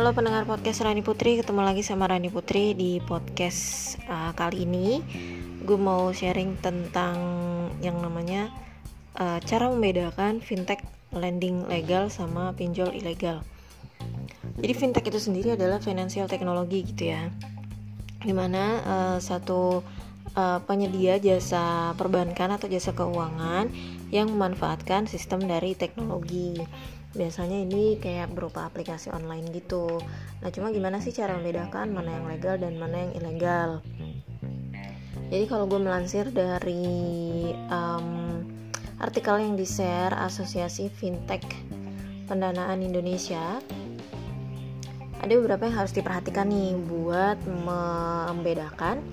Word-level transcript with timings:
Halo 0.00 0.16
pendengar 0.16 0.48
podcast 0.48 0.80
Rani 0.80 1.04
Putri, 1.04 1.36
ketemu 1.36 1.60
lagi 1.60 1.84
sama 1.84 2.08
Rani 2.08 2.32
Putri 2.32 2.72
di 2.72 3.04
podcast 3.04 4.00
uh, 4.08 4.32
kali 4.32 4.64
ini. 4.64 5.04
Gue 5.60 5.76
mau 5.76 6.08
sharing 6.08 6.56
tentang 6.56 7.20
yang 7.84 8.00
namanya 8.00 8.48
uh, 9.20 9.36
cara 9.44 9.68
membedakan 9.68 10.40
fintech 10.40 10.80
lending 11.12 11.68
legal 11.68 12.08
sama 12.08 12.56
pinjol 12.56 12.96
ilegal. 12.96 13.44
Jadi 14.56 14.72
fintech 14.72 15.04
itu 15.04 15.20
sendiri 15.20 15.52
adalah 15.52 15.84
financial 15.84 16.32
technology 16.32 16.80
gitu 16.80 17.12
ya, 17.12 17.28
di 18.24 18.32
mana 18.32 18.80
uh, 18.80 19.18
satu 19.20 19.84
uh, 20.32 20.64
penyedia 20.64 21.20
jasa 21.20 21.92
perbankan 22.00 22.56
atau 22.56 22.72
jasa 22.72 22.96
keuangan 22.96 23.68
yang 24.08 24.32
memanfaatkan 24.32 25.04
sistem 25.12 25.44
dari 25.44 25.76
teknologi 25.76 26.56
biasanya 27.10 27.58
ini 27.58 27.98
kayak 27.98 28.30
berupa 28.30 28.70
aplikasi 28.70 29.10
online 29.10 29.50
gitu. 29.50 29.98
Nah 30.42 30.48
cuma 30.54 30.70
gimana 30.70 31.02
sih 31.02 31.10
cara 31.10 31.34
membedakan 31.34 31.90
mana 31.90 32.10
yang 32.14 32.26
legal 32.30 32.56
dan 32.58 32.78
mana 32.78 32.96
yang 33.08 33.12
ilegal? 33.18 33.70
Jadi 35.30 35.44
kalau 35.46 35.70
gue 35.70 35.78
melansir 35.78 36.26
dari 36.34 37.50
um, 37.70 38.42
artikel 38.98 39.38
yang 39.38 39.54
di 39.54 39.66
share 39.66 40.14
asosiasi 40.14 40.90
fintech 40.90 41.46
pendanaan 42.26 42.82
Indonesia 42.82 43.58
ada 45.20 45.32
beberapa 45.36 45.68
yang 45.68 45.76
harus 45.84 45.92
diperhatikan 45.92 46.48
nih 46.48 46.74
buat 46.88 47.38
membedakan 47.46 49.04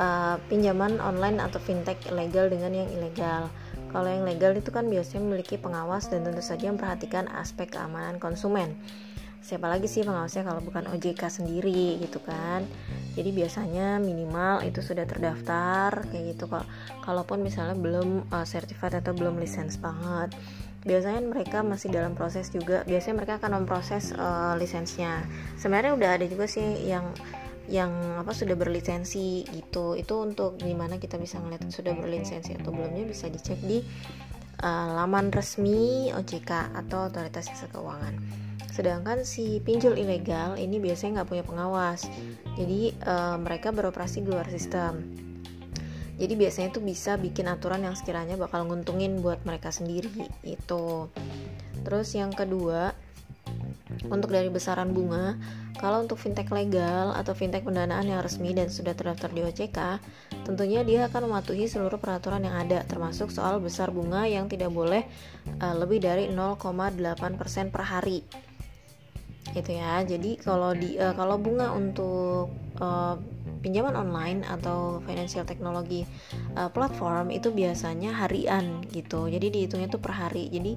uh, 0.00 0.40
pinjaman 0.48 0.96
online 0.98 1.38
atau 1.38 1.60
fintech 1.60 2.00
legal 2.10 2.48
dengan 2.48 2.72
yang 2.72 2.88
ilegal 2.88 3.52
kalau 3.92 4.08
yang 4.08 4.24
legal 4.24 4.56
itu 4.56 4.72
kan 4.72 4.88
biasanya 4.88 5.22
memiliki 5.22 5.60
pengawas 5.60 6.08
dan 6.08 6.24
tentu 6.24 6.40
saja 6.40 6.72
memperhatikan 6.72 7.28
aspek 7.28 7.76
keamanan 7.76 8.16
konsumen. 8.16 8.74
Siapa 9.42 9.66
lagi 9.66 9.90
sih 9.90 10.06
pengawasnya 10.06 10.46
kalau 10.46 10.62
bukan 10.62 10.88
OJK 10.88 11.22
sendiri 11.28 12.00
gitu 12.00 12.22
kan. 12.24 12.64
Jadi 13.12 13.30
biasanya 13.34 14.00
minimal 14.00 14.64
itu 14.64 14.80
sudah 14.80 15.04
terdaftar 15.04 16.08
kayak 16.08 16.24
gitu 16.34 16.48
kok. 16.48 16.64
Kalaupun 17.04 17.44
misalnya 17.44 17.76
belum 17.76 18.32
uh, 18.32 18.46
certified 18.48 19.02
atau 19.02 19.12
belum 19.12 19.36
lisensi 19.36 19.76
banget 19.76 20.32
biasanya 20.82 21.22
mereka 21.22 21.62
masih 21.62 21.94
dalam 21.94 22.18
proses 22.18 22.50
juga 22.50 22.82
biasanya 22.82 23.22
mereka 23.22 23.38
akan 23.38 23.62
memproses 23.62 24.10
uh, 24.18 24.58
lisensinya 24.58 25.22
sebenarnya 25.54 25.94
udah 25.94 26.10
ada 26.18 26.26
juga 26.26 26.50
sih 26.50 26.90
yang 26.90 27.06
yang 27.72 28.20
apa 28.20 28.36
sudah 28.36 28.52
berlisensi 28.52 29.48
gitu. 29.48 29.96
Itu 29.96 30.20
untuk 30.20 30.60
gimana 30.60 31.00
kita 31.00 31.16
bisa 31.16 31.40
ngeliat 31.40 31.64
sudah 31.72 31.96
berlisensi 31.96 32.52
atau 32.52 32.68
belumnya 32.68 33.08
bisa 33.08 33.32
dicek 33.32 33.56
di 33.64 33.80
uh, 34.60 34.88
laman 35.00 35.32
resmi 35.32 36.12
OJK 36.12 36.76
atau 36.76 37.08
Otoritas 37.08 37.48
Jasa 37.48 37.72
Keuangan. 37.72 38.20
Sedangkan 38.68 39.24
si 39.24 39.64
pinjol 39.64 39.96
ilegal 39.96 40.60
ini 40.60 40.76
biasanya 40.76 41.24
nggak 41.24 41.28
punya 41.32 41.44
pengawas. 41.48 42.04
Jadi 42.60 42.92
uh, 43.08 43.40
mereka 43.40 43.72
beroperasi 43.72 44.20
di 44.20 44.28
luar 44.28 44.44
sistem. 44.52 45.00
Jadi 46.20 46.36
biasanya 46.36 46.68
itu 46.76 46.84
bisa 46.84 47.16
bikin 47.16 47.48
aturan 47.48 47.88
yang 47.88 47.96
sekiranya 47.96 48.36
bakal 48.36 48.68
nguntungin 48.68 49.24
buat 49.24 49.40
mereka 49.48 49.72
sendiri 49.72 50.28
itu 50.44 51.08
terus 51.82 52.14
yang 52.14 52.30
kedua 52.30 52.94
untuk 54.08 54.32
dari 54.32 54.48
besaran 54.48 54.90
bunga, 54.92 55.36
kalau 55.80 56.04
untuk 56.04 56.20
fintech 56.20 56.52
legal 56.52 57.16
atau 57.16 57.32
fintech 57.32 57.64
pendanaan 57.64 58.04
yang 58.04 58.20
resmi 58.20 58.52
dan 58.52 58.68
sudah 58.68 58.92
terdaftar 58.92 59.32
di 59.32 59.40
OJK, 59.40 59.78
tentunya 60.44 60.84
dia 60.84 61.08
akan 61.08 61.32
mematuhi 61.32 61.64
seluruh 61.64 61.96
peraturan 61.96 62.44
yang 62.44 62.56
ada, 62.56 62.84
termasuk 62.84 63.32
soal 63.32 63.56
besar 63.58 63.88
bunga 63.88 64.28
yang 64.28 64.46
tidak 64.52 64.68
boleh 64.68 65.04
uh, 65.64 65.74
lebih 65.76 66.02
dari 66.04 66.28
0,8% 66.28 67.72
per 67.72 67.82
hari. 67.82 68.20
Gitu 69.52 69.70
ya. 69.76 70.00
Jadi 70.04 70.40
kalau 70.40 70.72
di 70.72 70.96
uh, 70.96 71.12
kalau 71.12 71.36
bunga 71.36 71.72
untuk 71.76 72.52
uh, 72.80 73.16
pinjaman 73.62 73.94
online 73.94 74.42
atau 74.42 74.98
financial 75.06 75.46
technology 75.46 76.02
uh, 76.58 76.66
platform 76.68 77.30
itu 77.30 77.54
biasanya 77.54 78.12
harian 78.26 78.82
gitu. 78.90 79.30
Jadi 79.30 79.54
dihitungnya 79.54 79.88
itu 79.88 80.00
per 80.02 80.12
hari. 80.12 80.50
Jadi 80.50 80.72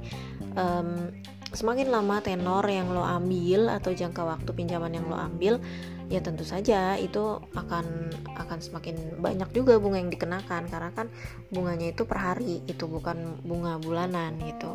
um, 0.56 1.10
semakin 1.56 1.88
lama 1.90 2.20
tenor 2.20 2.68
yang 2.68 2.92
lo 2.92 3.02
ambil 3.02 3.72
atau 3.72 3.96
jangka 3.96 4.22
waktu 4.22 4.52
pinjaman 4.52 4.94
yang 4.94 5.08
lo 5.08 5.16
ambil 5.16 5.64
ya 6.06 6.22
tentu 6.22 6.46
saja 6.46 7.00
itu 7.02 7.42
akan 7.58 8.14
akan 8.38 8.60
semakin 8.62 9.18
banyak 9.18 9.50
juga 9.56 9.80
bunga 9.80 10.04
yang 10.04 10.12
dikenakan. 10.14 10.70
Karena 10.70 10.92
kan 10.94 11.08
bunganya 11.50 11.96
itu 11.96 12.04
per 12.06 12.20
hari 12.20 12.62
itu 12.68 12.86
bukan 12.86 13.42
bunga 13.42 13.80
bulanan 13.80 14.38
gitu. 14.44 14.70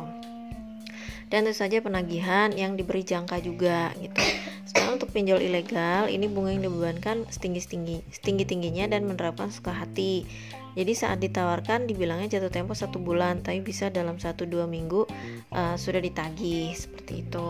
Dan 1.31 1.47
tentu 1.47 1.63
saja 1.63 1.79
penagihan 1.79 2.51
yang 2.51 2.75
diberi 2.75 3.07
jangka 3.07 3.39
juga 3.39 3.95
gitu. 3.95 4.19
Sekarang 4.67 4.99
untuk 4.99 5.15
pinjol 5.15 5.39
ilegal 5.39 6.11
ini 6.11 6.27
bunga 6.27 6.51
yang 6.51 6.67
dibebankan 6.67 7.23
setinggi 7.31 7.61
tinggi 7.63 7.97
setinggi 8.11 8.43
tingginya 8.43 8.91
dan 8.91 9.07
menerapkan 9.07 9.47
suka 9.47 9.71
hati 9.71 10.27
jadi 10.71 10.93
saat 10.95 11.19
ditawarkan 11.19 11.83
dibilangnya 11.83 12.39
jatuh 12.39 12.51
tempo 12.51 12.71
satu 12.71 12.99
bulan, 13.03 13.43
tapi 13.43 13.59
bisa 13.59 13.91
dalam 13.91 14.15
satu 14.15 14.47
dua 14.47 14.67
minggu 14.67 15.03
uh, 15.51 15.75
sudah 15.75 15.99
ditagih 15.99 16.71
seperti 16.71 17.27
itu. 17.27 17.49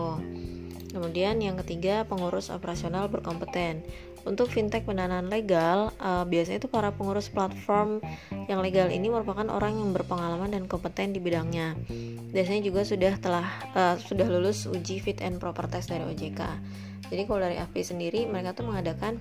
Kemudian 0.92 1.40
yang 1.40 1.56
ketiga 1.64 2.04
pengurus 2.04 2.52
operasional 2.52 3.08
berkompeten. 3.08 3.80
Untuk 4.22 4.54
fintech 4.54 4.86
pendanaan 4.86 5.26
legal, 5.26 5.90
uh, 5.98 6.22
biasanya 6.22 6.62
itu 6.62 6.70
para 6.70 6.94
pengurus 6.94 7.26
platform 7.26 7.98
yang 8.46 8.62
legal 8.62 8.86
ini 8.86 9.10
merupakan 9.10 9.50
orang 9.50 9.74
yang 9.74 9.90
berpengalaman 9.90 10.54
dan 10.54 10.70
kompeten 10.70 11.10
di 11.10 11.18
bidangnya. 11.18 11.74
Biasanya 12.30 12.62
juga 12.62 12.86
sudah 12.86 13.18
telah 13.18 13.46
uh, 13.74 13.98
sudah 13.98 14.30
lulus 14.30 14.70
uji 14.70 15.02
fit 15.02 15.18
and 15.26 15.42
proper 15.42 15.66
test 15.66 15.90
dari 15.90 16.06
OJK. 16.06 16.38
Jadi 17.10 17.22
kalau 17.26 17.40
dari 17.42 17.58
AFP 17.58 17.82
sendiri 17.82 18.24
mereka 18.30 18.54
tuh 18.54 18.70
mengadakan 18.70 19.18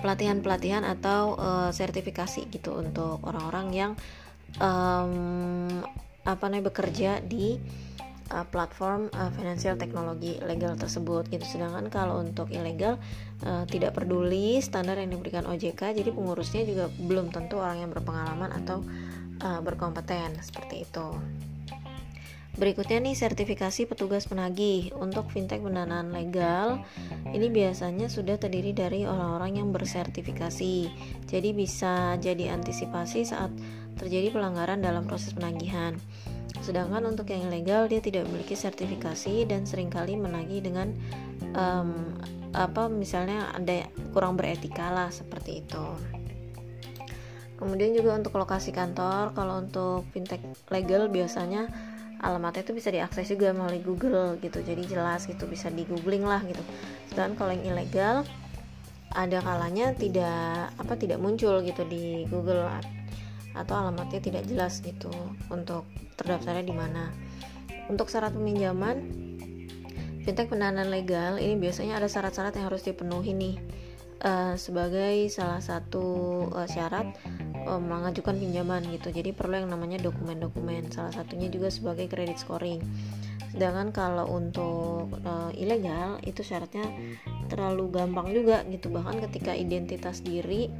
pelatihan-pelatihan 0.00 0.84
atau 0.84 1.36
uh, 1.36 1.70
sertifikasi 1.72 2.48
gitu 2.52 2.76
untuk 2.76 3.24
orang-orang 3.24 3.66
yang 3.72 3.92
um, 4.60 5.82
apa 6.24 6.44
namanya 6.48 6.72
bekerja 6.72 7.20
di 7.20 7.60
uh, 8.32 8.46
platform 8.48 9.12
uh, 9.12 9.32
financial 9.32 9.76
teknologi 9.76 10.40
legal 10.44 10.76
tersebut 10.76 11.28
gitu. 11.28 11.44
Sedangkan 11.44 11.88
kalau 11.92 12.20
untuk 12.20 12.48
ilegal 12.52 13.00
uh, 13.44 13.64
tidak 13.68 13.96
peduli 13.96 14.60
standar 14.60 14.96
yang 14.96 15.12
diberikan 15.12 15.44
OJK 15.44 15.96
jadi 15.96 16.10
pengurusnya 16.12 16.62
juga 16.64 16.88
belum 16.88 17.32
tentu 17.32 17.60
orang 17.60 17.84
yang 17.84 17.90
berpengalaman 17.92 18.52
atau 18.64 18.84
uh, 19.44 19.60
berkompeten 19.60 20.40
seperti 20.40 20.84
itu 20.88 21.08
Berikutnya 22.54 23.02
nih 23.02 23.18
sertifikasi 23.18 23.90
petugas 23.90 24.30
penagih 24.30 24.94
untuk 24.94 25.26
fintech 25.34 25.58
pendanaan 25.58 26.14
legal. 26.14 26.86
Ini 27.26 27.50
biasanya 27.50 28.06
sudah 28.06 28.38
terdiri 28.38 28.70
dari 28.70 29.02
orang-orang 29.02 29.58
yang 29.58 29.68
bersertifikasi. 29.74 30.74
Jadi 31.26 31.50
bisa 31.50 32.14
jadi 32.22 32.54
antisipasi 32.54 33.26
saat 33.26 33.50
terjadi 33.98 34.30
pelanggaran 34.30 34.78
dalam 34.78 35.02
proses 35.02 35.34
penagihan. 35.34 35.98
Sedangkan 36.62 37.02
untuk 37.10 37.26
yang 37.34 37.50
ilegal 37.50 37.90
dia 37.90 37.98
tidak 37.98 38.30
memiliki 38.30 38.54
sertifikasi 38.54 39.50
dan 39.50 39.66
sering 39.66 39.90
kali 39.90 40.14
menagih 40.14 40.62
dengan 40.62 40.94
um, 41.58 42.14
apa 42.54 42.86
misalnya 42.86 43.50
ada 43.50 43.90
kurang 44.14 44.38
beretika 44.38 44.94
lah 44.94 45.10
seperti 45.10 45.66
itu. 45.66 45.86
Kemudian 47.58 47.94
juga 47.94 48.18
untuk 48.18 48.34
lokasi 48.38 48.70
kantor, 48.70 49.34
kalau 49.34 49.62
untuk 49.62 50.06
fintech 50.14 50.42
legal 50.70 51.10
biasanya 51.10 51.70
alamatnya 52.22 52.62
itu 52.66 52.74
bisa 52.76 52.92
diakses 52.92 53.26
juga 53.30 53.50
melalui 53.50 53.82
Google 53.82 54.36
gitu. 54.38 54.62
Jadi 54.62 54.86
jelas 54.86 55.26
gitu 55.26 55.48
bisa 55.48 55.72
di 55.72 55.82
googling 55.88 56.22
lah 56.22 56.42
gitu. 56.46 56.62
Dan 57.14 57.34
kalau 57.34 57.54
yang 57.54 57.74
ilegal 57.74 58.22
ada 59.14 59.38
kalanya 59.38 59.94
tidak 59.94 60.74
apa 60.74 60.94
tidak 60.98 61.22
muncul 61.22 61.62
gitu 61.62 61.86
di 61.86 62.26
Google 62.26 62.66
atau 63.54 63.74
alamatnya 63.78 64.18
tidak 64.18 64.42
jelas 64.50 64.82
gitu 64.82 65.10
untuk 65.48 65.86
terdaftarnya 66.18 66.66
di 66.66 66.74
mana. 66.74 67.14
Untuk 67.86 68.10
syarat 68.10 68.34
peminjaman 68.34 68.96
fintech 70.24 70.48
pendanaan 70.48 70.88
legal 70.88 71.36
ini 71.36 71.54
biasanya 71.60 72.00
ada 72.00 72.08
syarat-syarat 72.08 72.56
yang 72.56 72.66
harus 72.72 72.82
dipenuhi 72.82 73.32
nih. 73.36 73.56
Uh, 74.24 74.56
sebagai 74.56 75.28
salah 75.28 75.60
satu 75.60 76.48
uh, 76.48 76.64
syarat 76.64 77.12
uh, 77.64 77.80
mengajukan 77.80 78.36
pinjaman 78.36 78.84
gitu 78.92 79.10
jadi 79.10 79.32
perlu 79.32 79.64
yang 79.64 79.70
namanya 79.72 80.00
dokumen-dokumen 80.00 80.92
salah 80.92 81.12
satunya 81.12 81.48
juga 81.48 81.68
sebagai 81.72 82.06
kredit 82.06 82.40
scoring 82.40 82.80
sedangkan 83.54 83.94
kalau 83.94 84.26
untuk 84.30 85.14
uh, 85.22 85.50
ilegal 85.54 86.18
itu 86.26 86.42
syaratnya 86.42 86.84
terlalu 87.46 87.90
gampang 87.94 88.34
juga 88.34 88.66
gitu 88.66 88.90
bahkan 88.90 89.22
ketika 89.30 89.54
identitas 89.54 90.20
diri 90.20 90.70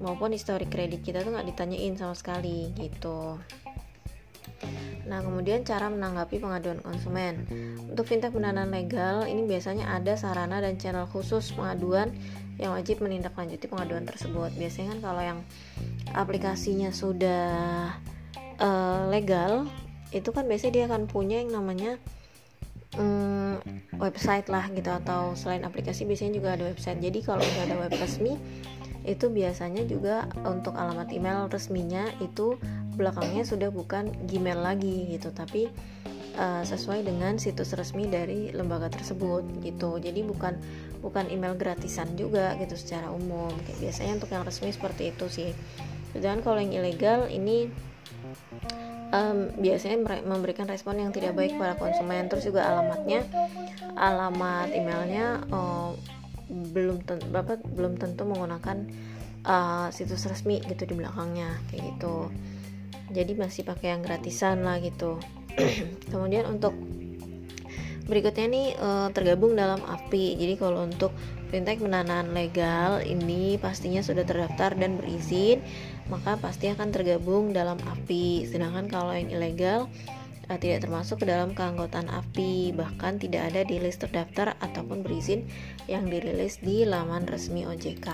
maupun 0.00 0.32
histori 0.32 0.68
kredit 0.68 1.04
kita 1.04 1.24
tuh 1.24 1.32
nggak 1.32 1.48
ditanyain 1.52 1.96
sama 1.96 2.16
sekali 2.16 2.72
gitu 2.76 3.40
Nah, 5.10 5.24
kemudian 5.26 5.66
cara 5.66 5.90
menanggapi 5.90 6.38
pengaduan 6.38 6.78
konsumen. 6.84 7.42
Untuk 7.90 8.06
fintech 8.06 8.30
pendanaan 8.30 8.70
legal, 8.70 9.26
ini 9.26 9.42
biasanya 9.42 9.90
ada 9.90 10.14
sarana 10.14 10.62
dan 10.62 10.78
channel 10.78 11.08
khusus 11.10 11.50
pengaduan 11.50 12.14
yang 12.60 12.76
wajib 12.78 13.02
menindaklanjuti 13.02 13.66
pengaduan 13.66 14.06
tersebut. 14.06 14.54
Biasanya 14.54 14.94
kan 14.94 15.00
kalau 15.02 15.22
yang 15.24 15.38
aplikasinya 16.14 16.90
sudah 16.90 17.94
uh, 18.58 19.02
legal, 19.10 19.66
itu 20.10 20.30
kan 20.34 20.46
biasanya 20.46 20.72
dia 20.74 20.84
akan 20.90 21.06
punya 21.06 21.42
yang 21.42 21.54
namanya 21.54 21.96
hmm, 22.98 23.62
website 24.00 24.50
lah 24.50 24.66
gitu 24.72 24.90
atau 24.90 25.38
selain 25.38 25.62
aplikasi 25.62 26.06
biasanya 26.08 26.40
juga 26.40 26.48
ada 26.58 26.64
website. 26.66 26.98
Jadi 26.98 27.18
kalau 27.22 27.42
udah 27.42 27.62
ada 27.66 27.76
web 27.78 27.94
resmi 27.94 28.34
itu 29.08 29.32
biasanya 29.32 29.88
juga 29.88 30.28
untuk 30.44 30.76
alamat 30.76 31.08
email 31.16 31.48
resminya 31.48 32.04
itu 32.20 32.60
belakangnya 33.00 33.48
sudah 33.48 33.72
bukan 33.72 34.12
Gmail 34.28 34.60
lagi 34.60 35.08
gitu 35.08 35.32
tapi 35.32 35.72
uh, 36.36 36.60
sesuai 36.60 37.08
dengan 37.08 37.40
situs 37.40 37.72
resmi 37.72 38.04
dari 38.04 38.52
lembaga 38.52 38.92
tersebut 38.92 39.64
gitu. 39.64 39.96
Jadi 39.96 40.20
bukan 40.20 40.58
bukan 41.00 41.32
email 41.32 41.56
gratisan 41.56 42.12
juga 42.12 42.52
gitu 42.60 42.76
secara 42.76 43.08
umum. 43.08 43.48
Kayak 43.64 43.78
biasanya 43.88 44.12
untuk 44.20 44.30
yang 44.36 44.44
resmi 44.44 44.68
seperti 44.68 45.16
itu 45.16 45.26
sih 45.32 45.50
dan 46.18 46.42
kalau 46.42 46.58
yang 46.58 46.74
ilegal 46.82 47.30
ini 47.30 47.70
um, 49.14 49.50
biasanya 49.58 50.22
memberikan 50.26 50.66
respon 50.66 51.02
yang 51.02 51.10
tidak 51.14 51.36
baik 51.36 51.54
pada 51.58 51.76
konsumen. 51.76 52.26
Terus 52.30 52.50
juga 52.50 52.66
alamatnya 52.66 53.26
alamat 53.94 54.70
emailnya 54.72 55.44
uh, 55.50 55.92
belum 56.50 57.06
tentu 57.06 57.26
bapak 57.30 57.62
belum 57.62 57.94
tentu 57.98 58.26
menggunakan 58.26 58.90
uh, 59.46 59.86
situs 59.94 60.26
resmi 60.26 60.58
gitu 60.66 60.86
di 60.86 60.94
belakangnya 60.98 61.58
kayak 61.70 61.94
gitu. 61.94 62.30
Jadi 63.10 63.32
masih 63.34 63.62
pakai 63.66 63.98
yang 63.98 64.02
gratisan 64.06 64.62
lah 64.62 64.78
gitu. 64.78 65.18
Kemudian 66.12 66.46
untuk 66.46 66.74
berikutnya 68.10 68.46
nih 68.50 68.68
uh, 68.82 69.08
tergabung 69.14 69.54
dalam 69.54 69.78
API 69.86 70.34
jadi 70.34 70.58
kalau 70.58 70.82
untuk 70.82 71.14
fintech 71.54 71.78
pendanaan 71.78 72.34
legal 72.34 72.98
ini 73.06 73.54
pastinya 73.54 74.02
sudah 74.02 74.26
terdaftar 74.26 74.74
dan 74.74 74.98
berizin 74.98 75.62
maka 76.08 76.40
pasti 76.40 76.72
akan 76.72 76.88
tergabung 76.94 77.52
dalam 77.52 77.76
API. 77.82 78.48
Sedangkan 78.48 78.88
kalau 78.88 79.12
yang 79.12 79.28
ilegal 79.28 79.90
uh, 80.50 80.58
tidak 80.58 80.88
termasuk 80.88 81.22
ke 81.22 81.26
dalam 81.30 81.54
keanggotaan 81.54 82.10
API. 82.10 82.74
Bahkan 82.74 83.22
tidak 83.22 83.52
ada 83.54 83.62
di 83.62 83.76
list 83.78 84.02
terdaftar 84.02 84.58
ataupun 84.58 85.06
berizin 85.06 85.46
yang 85.86 86.08
dirilis 86.10 86.58
di 86.58 86.82
laman 86.82 87.28
resmi 87.30 87.68
OJK 87.68 88.08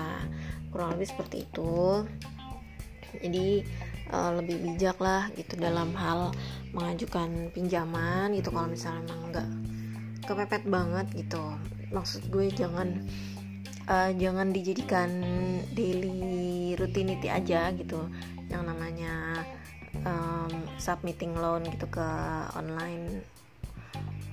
kurang 0.69 0.99
lebih 0.99 1.07
seperti 1.09 1.47
itu. 1.49 2.05
Jadi 3.17 3.65
uh, 4.13 4.31
lebih 4.37 4.61
bijak 4.61 5.01
lah 5.01 5.31
gitu 5.33 5.57
dalam 5.57 5.95
hal 5.97 6.29
mengajukan 6.75 7.49
pinjaman 7.55 8.35
gitu 8.37 8.53
kalau 8.53 8.69
misalnya 8.69 9.01
emang 9.09 9.21
nggak 9.33 9.49
kepepet 10.27 10.63
banget 10.69 11.07
gitu. 11.15 11.43
Maksud 11.89 12.27
gue 12.29 12.51
jangan 12.51 13.07
uh, 13.87 14.11
jangan 14.13 14.51
dijadikan 14.51 15.09
daily 15.73 16.75
rutinity 16.77 17.31
aja 17.31 17.71
gitu. 17.73 18.07
Yang 18.47 18.63
namanya 18.63 19.43
um, 20.05 20.51
submitting 20.77 21.35
loan 21.35 21.65
gitu 21.67 21.87
ke 21.89 22.07
online 22.55 23.23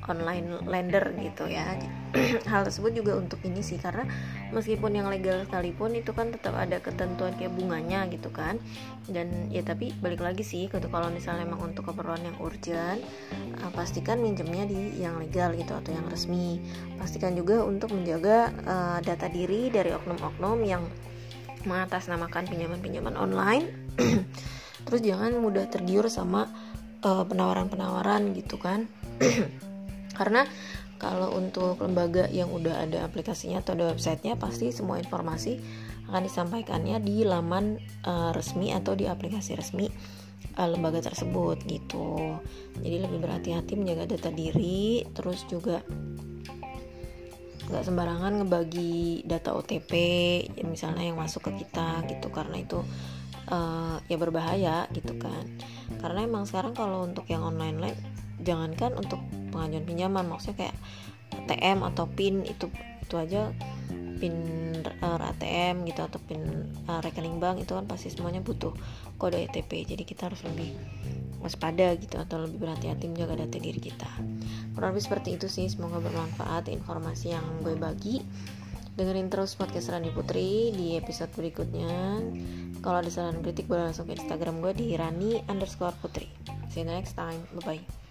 online 0.09 0.61
lender 0.65 1.13
gitu 1.21 1.49
ya. 1.49 1.77
Hal 2.51 2.65
tersebut 2.69 2.95
juga 2.95 3.19
untuk 3.19 3.41
ini 3.43 3.61
sih 3.65 3.81
karena 3.81 4.07
meskipun 4.55 4.95
yang 4.95 5.09
legal 5.11 5.43
sekalipun 5.49 5.97
itu 5.97 6.15
kan 6.15 6.31
tetap 6.31 6.55
ada 6.55 6.79
ketentuan 6.79 7.35
kayak 7.37 7.53
bunganya 7.57 8.07
gitu 8.13 8.29
kan. 8.31 8.61
Dan 9.09 9.51
ya 9.51 9.65
tapi 9.65 9.93
balik 10.01 10.25
lagi 10.25 10.45
sih 10.45 10.69
gitu 10.69 10.89
kalau 10.89 11.09
misalnya 11.11 11.49
memang 11.49 11.75
untuk 11.75 11.93
keperluan 11.93 12.23
yang 12.25 12.37
urgent 12.41 13.01
uh, 13.61 13.71
pastikan 13.73 14.21
minjemnya 14.21 14.65
di 14.69 15.01
yang 15.01 15.17
legal 15.21 15.53
gitu 15.57 15.73
atau 15.75 15.91
yang 15.93 16.07
resmi. 16.09 16.61
Pastikan 17.01 17.35
juga 17.35 17.65
untuk 17.65 17.93
menjaga 17.93 18.53
uh, 18.65 18.99
data 19.01 19.27
diri 19.29 19.69
dari 19.69 19.93
oknum-oknum 19.93 20.59
yang 20.65 20.85
mengatasnamakan 21.65 22.45
pinjaman-pinjaman 22.49 23.17
online. 23.17 23.73
Terus 24.85 25.01
jangan 25.01 25.33
mudah 25.41 25.65
tergiur 25.73 26.13
sama 26.13 26.45
uh, 27.05 27.25
penawaran-penawaran 27.29 28.33
gitu 28.33 28.57
kan 28.57 28.89
karena 30.15 30.47
kalau 30.97 31.35
untuk 31.37 31.83
lembaga 31.83 32.31
yang 32.31 32.49
udah 32.49 32.87
ada 32.87 33.05
aplikasinya 33.05 33.61
atau 33.61 33.77
ada 33.77 33.93
websitenya 33.93 34.39
pasti 34.39 34.71
semua 34.71 34.97
informasi 35.03 35.59
akan 36.09 36.23
disampaikannya 36.25 36.97
di 37.03 37.27
laman 37.27 37.77
uh, 38.07 38.31
resmi 38.33 38.71
atau 38.73 38.95
di 38.95 39.09
aplikasi 39.09 39.59
resmi 39.59 39.91
uh, 40.57 40.69
lembaga 40.69 41.05
tersebut 41.05 41.61
gitu. 41.67 42.39
Jadi 42.79 42.97
lebih 43.05 43.19
berhati-hati 43.21 43.73
menjaga 43.75 44.17
data 44.17 44.31
diri 44.31 45.03
terus 45.13 45.45
juga 45.51 45.83
nggak 47.65 47.85
sembarangan 47.85 48.45
ngebagi 48.45 49.25
data 49.25 49.57
OTP 49.57 49.93
misalnya 50.69 51.09
yang 51.09 51.19
masuk 51.19 51.51
ke 51.51 51.65
kita 51.65 52.05
gitu. 52.07 52.29
Karena 52.31 52.61
itu 52.61 52.79
uh, 53.51 53.97
ya 54.07 54.17
berbahaya 54.21 54.87
gitu 54.93 55.17
kan. 55.17 55.45
Karena 55.99 56.23
emang 56.25 56.45
sekarang 56.45 56.77
kalau 56.77 57.05
untuk 57.09 57.25
yang 57.33 57.43
online 57.43 57.81
jangankan 58.45 58.95
untuk 58.95 59.19
pengajuan 59.51 59.85
pinjaman 59.89 60.25
maksudnya 60.29 60.69
kayak 60.69 60.77
ATM 61.35 61.83
atau 61.83 62.05
PIN 62.07 62.47
itu 62.47 62.71
itu 63.03 63.15
aja. 63.17 63.51
PIN 64.15 64.37
uh, 65.03 65.19
ATM 65.19 65.85
gitu 65.91 66.07
atau 66.07 66.23
PIN 66.23 66.71
uh, 66.87 67.03
rekening 67.03 67.43
bank 67.43 67.67
itu 67.67 67.75
kan 67.75 67.85
pasti 67.85 68.15
semuanya 68.15 68.41
butuh 68.41 68.71
kode 69.19 69.43
ETP 69.51 69.85
jadi 69.85 70.07
kita 70.07 70.31
harus 70.31 70.41
lebih 70.47 70.71
waspada 71.45 71.93
gitu 72.01 72.17
atau 72.17 72.41
lebih 72.49 72.65
berhati-hati 72.65 73.05
menjaga 73.11 73.45
data 73.45 73.59
diri 73.61 73.77
kita. 73.77 74.09
Kurang 74.73 74.97
lebih 74.97 75.05
seperti 75.05 75.37
itu 75.37 75.47
sih. 75.47 75.69
Semoga 75.69 76.01
bermanfaat 76.01 76.73
informasi 76.73 77.37
yang 77.37 77.45
gue 77.61 77.77
bagi. 77.77 78.25
Dengerin 78.95 79.29
terus 79.29 79.59
podcast 79.59 79.91
Rani 79.93 80.09
Putri 80.15 80.73
di 80.73 80.97
episode 80.97 81.29
berikutnya. 81.37 82.23
Kalau 82.81 83.05
ada 83.05 83.11
saran 83.13 83.45
kritik 83.45 83.69
boleh 83.69 83.93
langsung 83.93 84.09
ke 84.09 84.17
Instagram 84.17 84.65
gue 84.65 84.73
di 84.73 84.87
Rani 84.97 85.45
underscore 85.53 85.93
Putri. 86.01 86.31
See 86.73 86.81
you 86.81 86.89
next 86.89 87.13
time. 87.13 87.45
Bye 87.61 87.77
bye 87.77 88.04